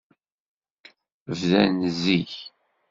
Bdan 1.39 1.77
zik. 2.01 2.31